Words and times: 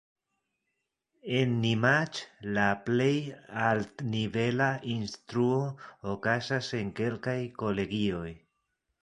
En 1.39 1.51
Nimaĉ 1.65 2.21
la 2.55 2.63
plej 2.87 3.11
altnivela 3.67 4.71
instruo 4.95 5.61
okazas 6.15 6.73
en 6.81 6.91
kelkaj 7.03 7.39
kolegioj. 7.65 8.27